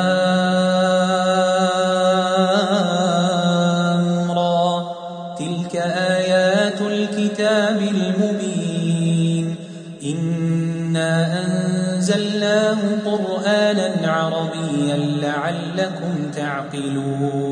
[4.31, 4.93] را.
[5.39, 9.57] تلك آيات الكتاب المبين.
[10.03, 17.52] إنا أنزلناه قرآنا عربيا لعلكم تعقلون.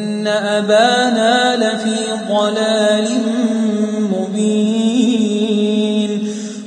[0.27, 1.97] أبانا لفي
[2.29, 3.07] ضلال
[4.11, 5.11] مبين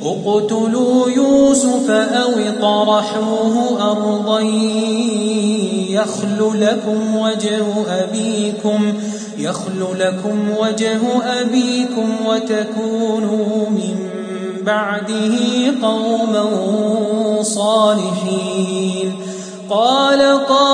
[0.02, 4.40] اقتلوا يوسف أو اطرحوه أرضا
[5.90, 8.94] يخل لكم وجه أبيكم
[9.38, 11.00] يخل لكم وجه
[11.40, 13.96] أبيكم وتكونوا من
[14.62, 15.36] بعده
[15.82, 16.44] قوما
[17.42, 19.14] صالحين
[19.70, 20.73] قال قائل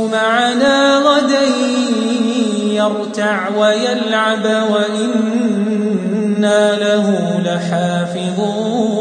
[3.57, 7.07] ويلعب وإنا له
[7.45, 8.91] لحافظون.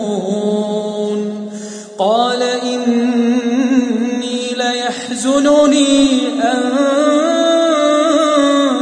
[1.99, 6.61] قال إني ليحزنني أن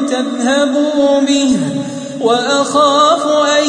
[0.07, 1.57] تذهبوا به
[2.21, 3.27] وأخاف
[3.59, 3.65] أن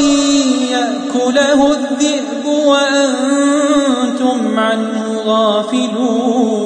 [0.72, 6.59] يأكله الذئب وأنتم عنه غافلون.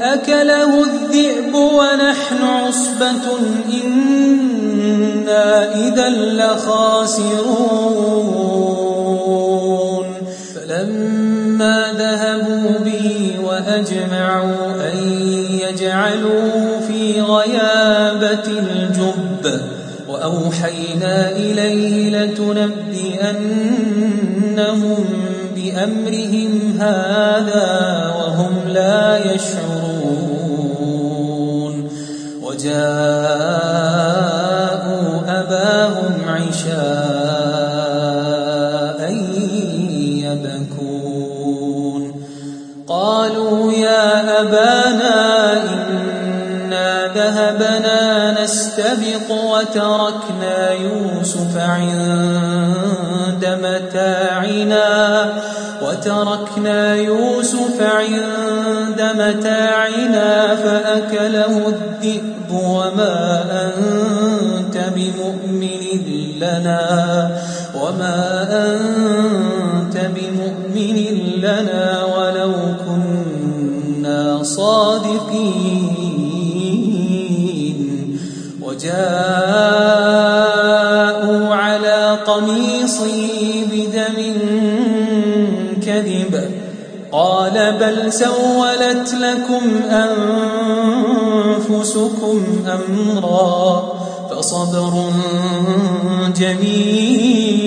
[0.00, 3.38] أكله الذئب ونحن عصبة
[3.82, 7.80] إنا إذا لخاسرون.
[10.54, 14.98] فلما ذهبوا به وأجمعوا أن
[15.50, 19.60] يجعلوه في غيابة الجب
[20.08, 23.00] وأوحينا إليه لتنبئنهم
[25.62, 27.68] بأمرهم هذا
[28.16, 29.80] وهم لا يشعرون.
[32.42, 33.69] وجاءوا
[48.42, 54.88] نستبق وتركنا يوسف عند متاعنا
[55.82, 65.84] وتركنا يوسف عند متاعنا فأكله الذئب وما أنت بمؤمن
[66.40, 66.82] لنا
[67.74, 68.18] وما
[68.66, 70.98] أنت بمؤمن
[71.36, 72.54] لنا ولو
[72.86, 75.79] كنا صادقين.
[78.80, 79.04] وجاءوا
[81.54, 84.18] على قميصه بدم
[85.86, 86.50] كذب.
[87.12, 89.80] قال بل سولت لكم
[91.70, 93.92] أنفسكم أمرا
[94.30, 95.10] فصبر
[96.36, 97.60] جميل.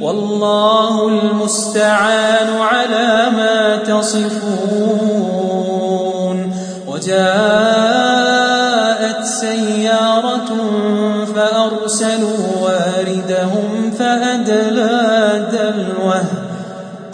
[0.00, 5.09] والله المستعان على ما تصفون.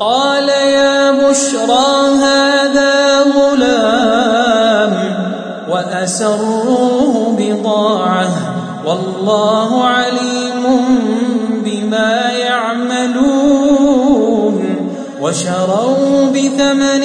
[0.00, 4.94] قال يا بشرى هذا غلام
[5.70, 8.28] وأسروه بضاعة
[8.86, 10.64] والله عليم
[11.64, 13.76] بما يعملون
[15.20, 17.04] وشروا بثمن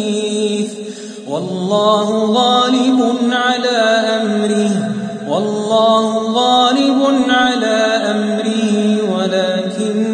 [1.71, 2.99] والله غالب
[3.31, 3.79] على
[4.19, 4.71] أمره
[5.27, 7.77] والله غالب على
[8.11, 8.75] أمره
[9.15, 10.05] ولكن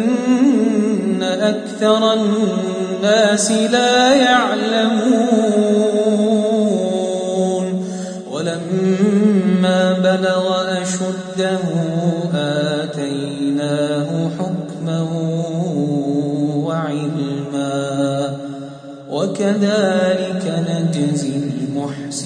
[1.22, 5.48] أكثر الناس لا يعلمون.
[8.32, 10.46] ولما بلغ
[10.82, 11.58] أشده
[12.34, 15.00] آتيناه حكما
[16.66, 17.78] وعلما
[19.10, 21.47] وكذلك نجزي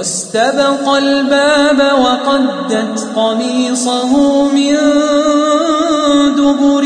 [0.00, 4.12] واستبق الباب وقدت قميصه
[4.48, 4.76] من
[6.36, 6.84] دبر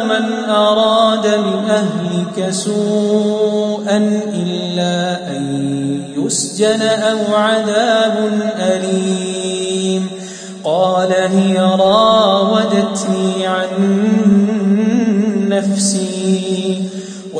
[0.04, 4.96] من أراد بأهلك سوءا إلا
[5.36, 5.44] أن
[6.16, 8.16] يسجن أو عذاب
[8.58, 9.25] أليم.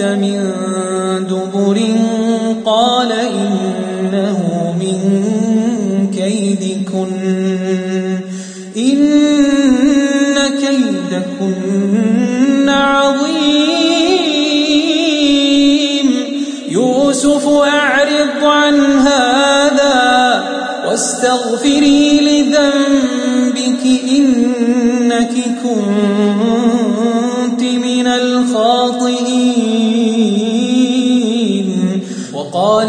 [0.00, 0.40] قد من
[1.28, 1.78] دبر
[2.64, 4.40] قال إنه
[4.80, 5.00] من
[6.16, 7.12] كيدكن.
[8.76, 9.00] إن
[10.60, 11.89] كيدكن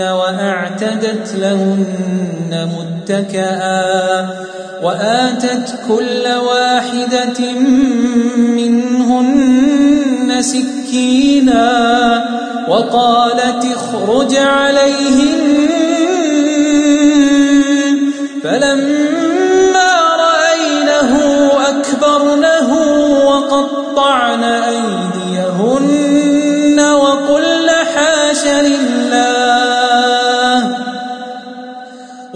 [0.00, 4.28] وأعتدت لهن متكئا
[4.82, 7.52] وآتت كل واحدة
[8.56, 11.70] منهن سكينا
[12.68, 15.50] وقالت اخرج عليهن
[18.42, 21.12] فلما رأينه
[21.68, 22.70] أكبرنه
[23.26, 24.89] وقطعن أيديهن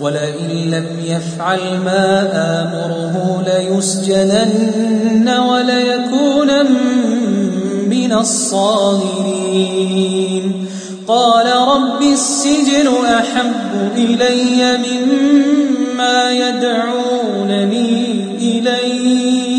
[0.00, 6.50] ولئن لم يفعل ما آمره ليسجنن وليكون
[7.88, 9.56] من الصاغرين.
[11.08, 17.90] قال رب السجن أحب إلي مما يدعونني
[18.38, 19.50] إليه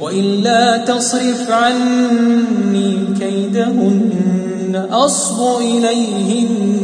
[0.00, 6.83] وإلا تصرف عني كيدهن أصب إليهن.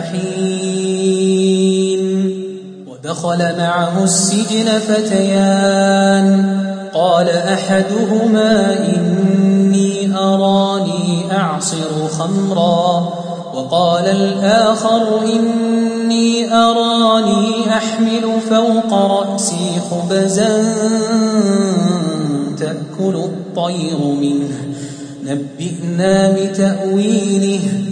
[0.00, 0.42] حين
[2.88, 6.58] ودخل معه السجن فتيان.
[6.94, 13.12] قال أحدهما إني أراني أعصر خمرا.
[13.54, 20.74] وقال الآخر إني أراني أحمل فوق رأسي خبزا
[22.58, 24.58] تأكل الطير منه.
[25.24, 27.91] نبئنا بتأويله.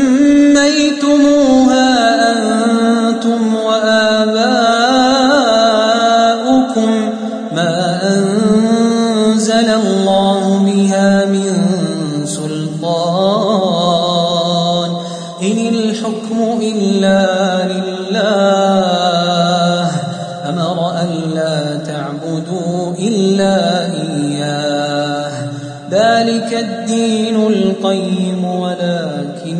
[27.91, 29.57] القيم ولكن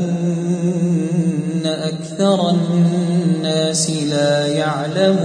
[1.65, 5.17] أكثر الناس لا يعلمون.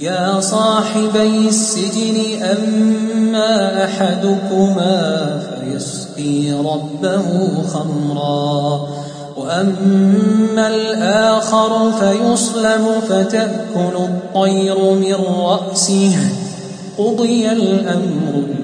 [0.00, 8.88] يا صاحبي السجن أما أحدكما فيسقي ربه خمرا
[9.36, 16.16] وأما الآخر فيصلب فتأكل الطير من رأسه.
[16.98, 18.63] قضي الأمر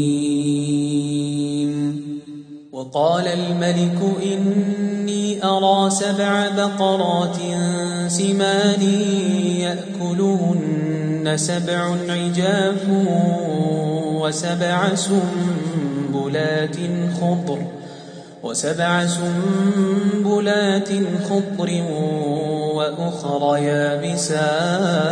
[2.93, 7.37] وقال الملك إني أرى سبع بقرات
[8.07, 8.81] سمان
[9.59, 12.87] يأكلهن سبع عجاف
[14.21, 16.75] وسبع سنبلات
[17.21, 17.59] خضر
[18.43, 20.89] وسبع سنبلات
[21.29, 21.83] خضر
[22.75, 25.11] وأخر يابسات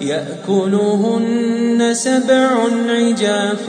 [0.00, 2.48] يأكلهن سبع
[2.88, 3.68] عجاف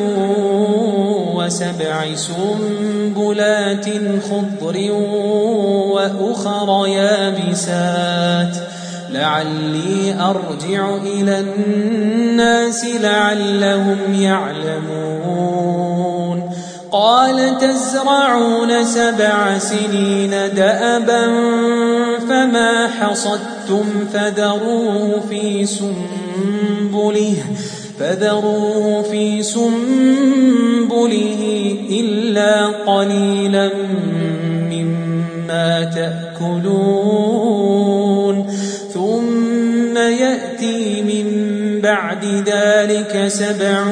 [1.36, 3.86] وسبع سنبلات
[4.30, 4.92] خضر
[5.92, 8.58] وأخر يابسات.
[9.10, 15.60] لعلي أرجع إلى الناس لعلهم يعلمون.
[16.92, 21.26] قال تزرعون سبع سنين دأبا
[22.30, 27.36] فما حصدتم فذروه في سنبله
[28.00, 31.42] فذروه في سنبله
[31.90, 33.70] إلا قليلا
[34.72, 37.40] مما تأكلون.
[38.94, 41.50] ثم يأتي من
[41.82, 43.86] بعد ذلك سبع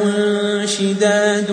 [0.65, 1.49] شداد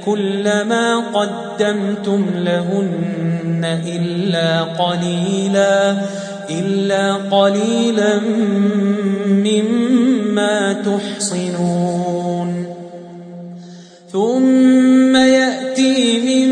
[0.00, 5.96] يأكل ما قدمتم لهن إلا قليلا
[6.50, 8.20] إلا قليلا
[9.28, 12.66] مما تحصنون.
[14.12, 16.50] ثم يأتي من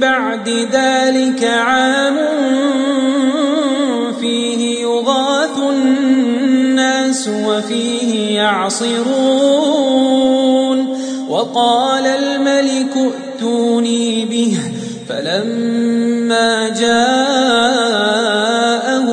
[0.00, 2.16] بعد ذلك عام
[4.20, 9.74] فيه يغاث الناس وفيه يعصرون.
[11.28, 12.06] وقال
[13.44, 14.58] ائتوني به
[15.08, 16.90] فلما جاءه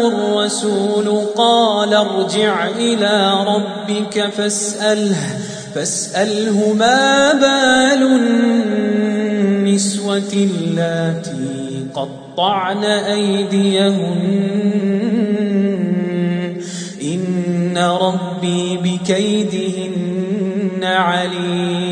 [0.07, 5.15] الرسول قال ارجع إلى ربك فاسأله
[5.75, 8.03] فاسأله ما بال
[9.63, 14.21] النسوة اللاتي قطعن أيديهن؟
[17.03, 21.90] إن ربي بكيدهن عليم.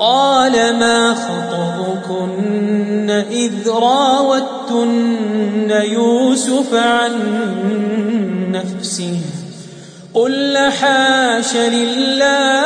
[0.00, 7.12] قال ما خطبكن إذ راوتن يوسف عن
[8.52, 9.20] نفسه
[10.14, 12.64] قل حاش لله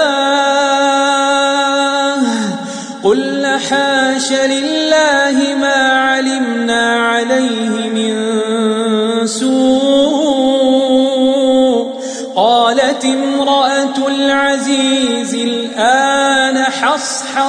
[3.05, 7.84] قل حاش لله ما علمنا عليه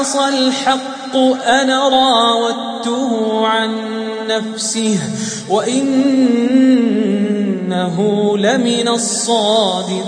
[0.06, 3.72] حصحص الحق أنا راودته عن
[4.30, 4.98] نفسه
[5.50, 5.98] وإنه
[8.38, 10.06] لمن الصادقين.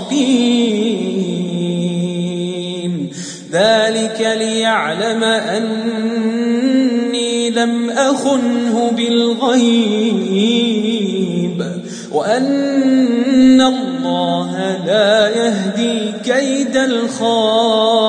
[3.52, 6.50] ذلك ليعلم أني
[7.50, 10.38] لم أخنه بالغيب
[12.12, 18.08] وأن الله لا يهدي كيد الخائنين.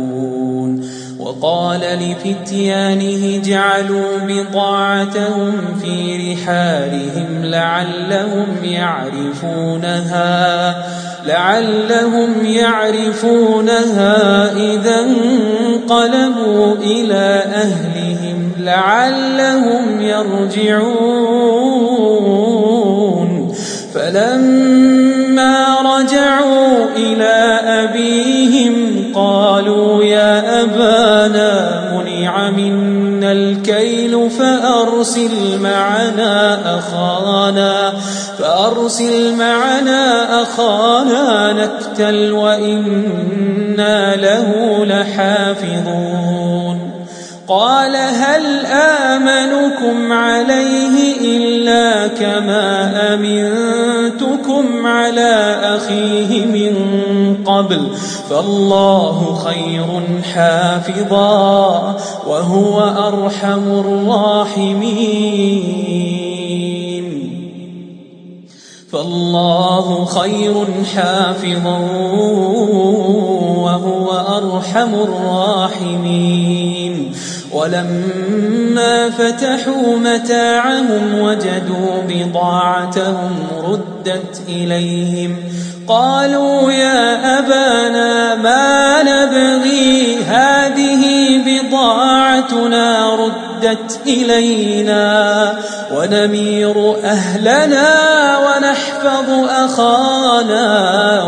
[1.41, 10.21] وقال لفتيانه جعلوا بضاعتهم في رحالهم لعلهم يعرفونها
[11.25, 14.17] لعلهم يعرفونها
[14.53, 21.51] إذا انقلبوا إلى أهلهم لعلهم يرجعون.
[23.93, 28.60] فلما رجعوا إلى أبيهم
[35.01, 37.93] فأرسل معنا أخانا
[38.39, 44.45] فأرسل معنا أخانا نكتل وإنا له
[44.85, 46.31] لحافظون.
[47.47, 56.75] قال هل آمنكم عليه إلا كما أمنتكم على أخيه من
[57.45, 57.87] قبل؟
[58.31, 59.87] فالله خير
[60.33, 61.95] حافظا
[62.27, 65.01] وهو أرحم الراحمين.
[68.91, 70.65] فالله خير
[70.95, 71.79] حافظا
[73.65, 76.70] وهو أرحم الراحمين.
[77.53, 85.35] ولما فتحوا متاعهم وجدوا بضاعتهم ردت إليهم.
[85.87, 91.03] قالوا يا أبانا ما نبغي هذه
[91.45, 95.53] بضاعتنا ردت إلينا
[95.95, 97.87] ونمير أهلنا
[98.37, 101.23] ونحفظ أخانا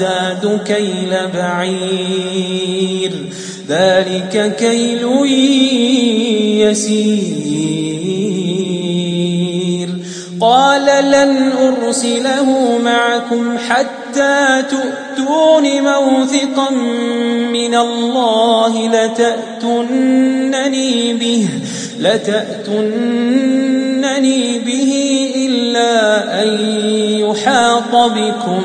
[0.00, 3.12] ونزداد كيل بعير.
[3.68, 5.02] ذلك كيل
[6.68, 7.60] يسير.
[10.40, 16.70] قال لن أرسله معكم حتى تؤتون موثقا
[17.52, 20.12] من الله لتأتنني
[21.14, 21.48] به
[22.00, 22.98] لتأتنني
[24.58, 24.92] به
[25.36, 26.48] إلا أن
[27.20, 28.64] يحاط بكم.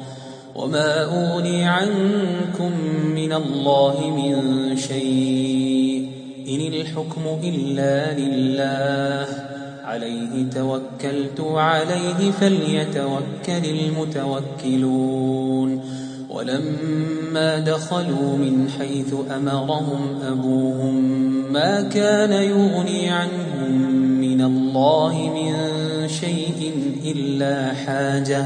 [0.55, 2.71] وما أغني عنكم
[3.15, 6.09] من الله من شيء
[6.47, 9.27] إن الحكم إلا لله
[9.83, 15.21] عليه توكلت عليه فليتوكل المتوكلون
[16.29, 21.21] ولما دخلوا من حيث أمرهم أبوهم
[21.53, 25.53] ما كان يغني عنهم من الله من
[26.07, 26.71] شيء
[27.05, 28.45] إلا حاجة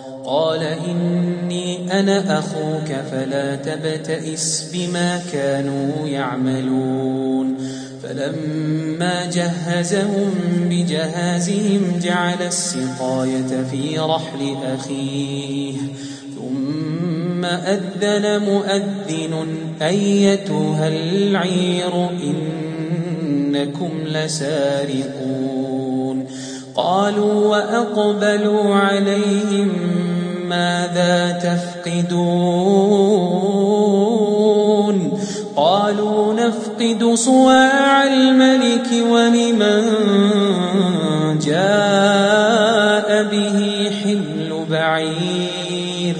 [0.31, 7.57] قال إني أنا أخوك فلا تبتئس بما كانوا يعملون.
[8.03, 10.31] فلما جهزهم
[10.69, 15.73] بجهازهم جعل السقاية في رحل أخيه.
[16.35, 19.47] ثم أذن مؤذن
[19.81, 25.71] أيتها العير إنكم لسارقون.
[26.75, 29.71] قالوا وأقبلوا عليهم
[30.51, 32.51] ماذا تفقدون
[35.55, 39.83] قالوا نفقد صواع الملك ولمن
[41.39, 46.15] جاء به حمل بعير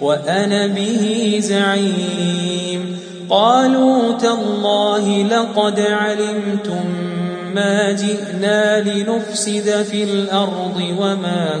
[0.00, 2.98] وأنا به زعيم
[3.30, 6.84] قالوا تالله لقد علمتم
[7.54, 11.60] ما جئنا لنفسد في الأرض وما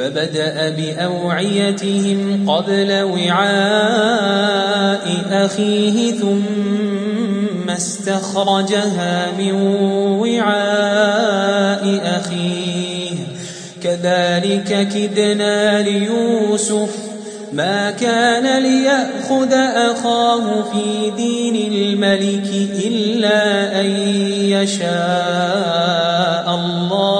[0.00, 3.44] فبدأ بأوعيتهم قبل وعاء
[5.30, 9.52] أخيه ثم استخرجها من
[10.20, 11.84] وعاء
[12.16, 13.10] أخيه.
[13.82, 16.96] كذلك كدنا ليوسف
[17.52, 22.50] ما كان ليأخذ أخاه في دين الملك
[22.86, 23.86] إلا أن
[24.50, 24.90] يشاء
[26.54, 27.19] الله.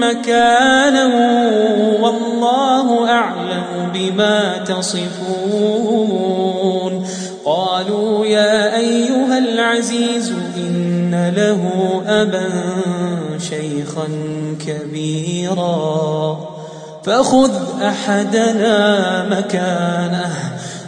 [0.00, 1.04] مكانا
[2.00, 6.20] والله أعلم بما تصفون.
[7.44, 11.62] قالوا يا أيها العزيز إن له
[12.06, 12.48] أبا
[13.50, 14.08] شيخا
[14.66, 16.38] كبيرا.
[17.04, 17.50] فخذ
[17.82, 20.32] أحدنا مكانه.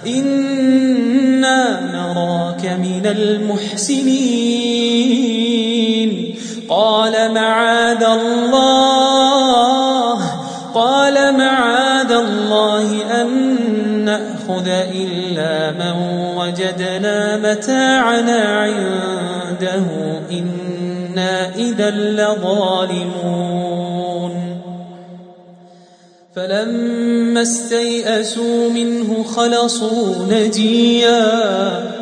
[0.06, 4.52] إنا نراك من المحسنين.
[6.68, 8.81] قال معاذ الله
[14.62, 15.96] نأخذ إلا من
[16.36, 19.84] وجدنا متاعنا عنده.
[20.30, 23.52] إنا إذا لظالمون.
[26.36, 32.01] فلما استيئسوا منه خلصوا نجيا.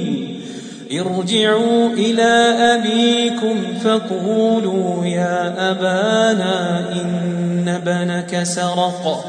[0.91, 9.25] ارجعوا إلى أبيكم فقولوا يا أبانا إن ابنك سرق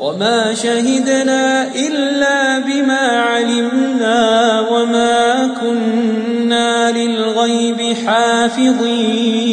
[0.00, 9.52] وما شهدنا إلا بما علمنا وما كنا للغيب حافظين.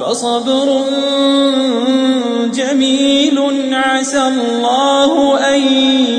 [0.00, 0.84] فصبر
[2.54, 3.38] جميل
[3.72, 5.60] عسى الله أن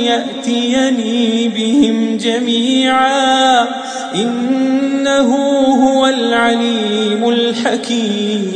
[0.03, 3.67] يأتيني بهم جميعا.
[4.15, 5.35] إنه
[5.87, 8.53] هو العليم الحكيم.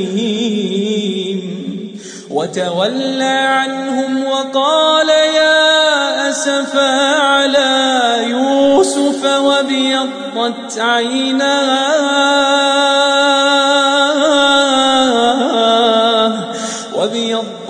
[2.30, 12.77] وتولى عنهم وقال يا أسفا على يوسف وابيضت عيناه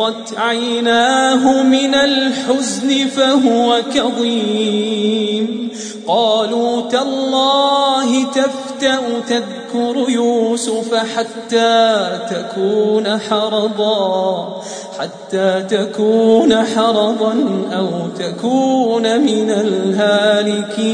[0.07, 5.69] وابيضت عيناه من الحزن فهو كظيم.
[6.07, 14.61] قالوا تالله تفتأ تذكر يوسف حتى تكون حرضا
[14.99, 17.33] حتى تكون حرضا
[17.73, 17.89] أو
[18.19, 20.87] تكون من الهالكين.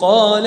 [0.00, 0.46] قال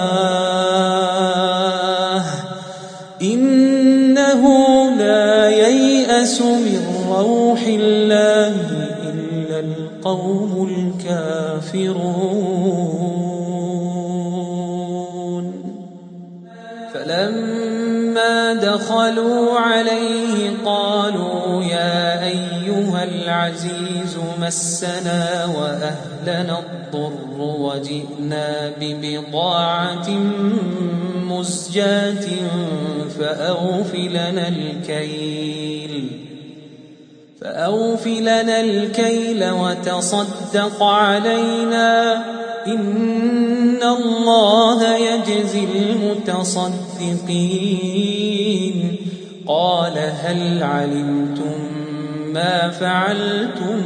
[7.21, 8.55] روح الله
[9.09, 12.21] إلا القوم الكافرون.
[16.93, 30.09] فلما دخلوا عليه قالوا يا أيها العزيز مسنا وأهلنا الضر وجئنا ببضاعة
[31.15, 32.25] مزجاة
[33.19, 36.30] فأوف لنا الكيل.
[37.41, 42.15] فأوف لنا الكيل وتصدق علينا
[42.67, 47.35] إن الله يجزي المتصدقين.
[49.47, 51.71] قال هل علمتم
[52.33, 53.81] ما فعلتم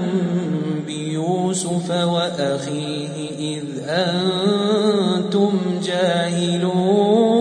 [0.88, 5.52] بيوسف وأخيه إذ أنتم
[5.84, 7.36] جاهلون؟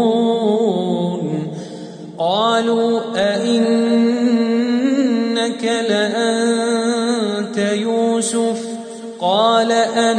[2.18, 3.00] قالوا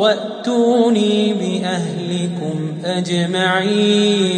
[0.00, 4.30] وأتوني بأهلكم أجمعين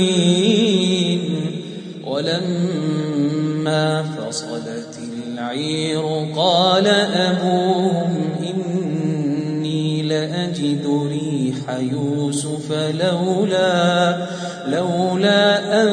[2.06, 4.98] ولما فصلت
[5.28, 6.02] العير
[6.36, 14.26] قال أبوهم إني لأجد ريح يوسف لولا
[14.66, 15.88] لولا أن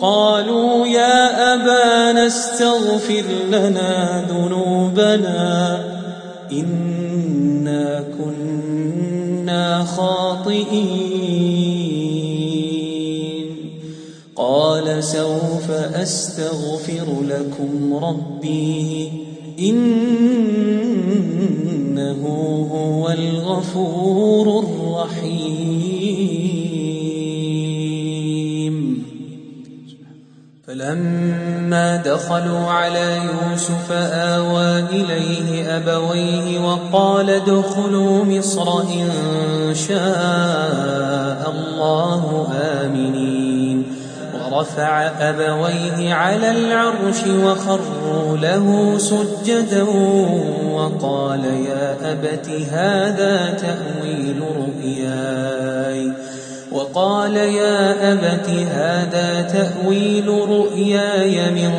[0.00, 5.78] قالوا يا أبانا استغفر لنا ذنوبنا.
[6.52, 10.88] إنا كنا خاطئين.
[14.36, 19.12] قال سوف أستغفر لكم ربي.
[22.24, 26.28] هو الغفور الرحيم
[30.66, 39.10] فلما دخلوا على يوسف آوى إليه أبويه وقال ادخلوا مصر إن
[39.74, 43.27] شاء الله آمنين
[44.52, 49.82] ورفع أبويه على العرش وخروا له سجدا
[50.72, 56.12] وقال يا أبت هذا تأويل رؤياي.
[56.72, 61.72] وقال يا أبت هذا تأويل رؤياي من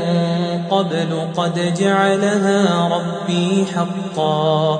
[0.70, 4.80] قبل قد جعلها ربي حقا.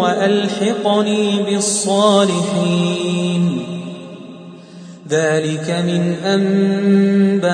[0.00, 3.44] وألحقني بالصالحين.
[5.10, 7.50] ذلك من أنباء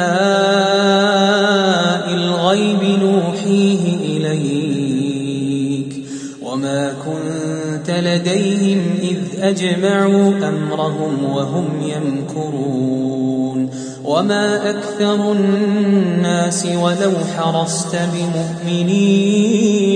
[2.15, 3.83] الغيب نوحيه
[4.17, 5.93] إليك.
[6.43, 13.71] وما كنت لديهم إذ أجمعوا أمرهم وهم يمكرون.
[14.05, 19.96] وما أكثر الناس ولو حرصت بمؤمنين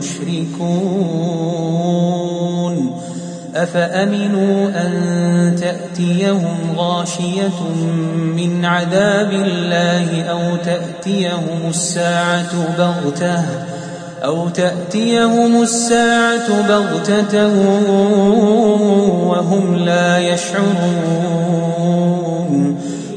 [0.00, 1.90] مشركون
[3.54, 7.60] أفأمنوا أن تأتيهم غاشية
[8.36, 13.44] من عذاب الله أو تأتيهم الساعة بغتة
[14.24, 17.46] أو تأتيهم الساعة بغتة
[19.26, 21.79] وهم لا يشعرون؟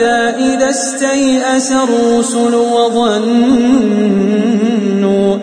[0.00, 3.96] إذا استيأس الرسل وظنوا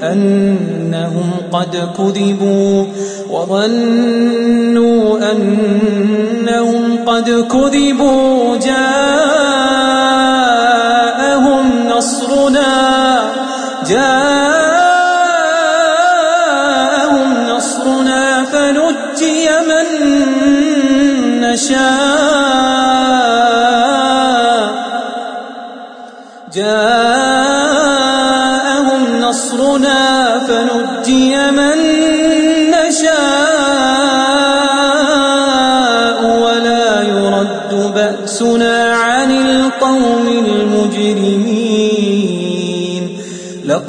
[0.03, 2.85] أنهم قد كذبوا
[3.29, 9.02] وظنوا أنهم قد كذبوا جاءهم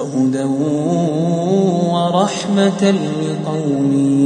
[0.00, 0.44] وهدى
[1.94, 4.19] ورحمة لقوم يؤمنون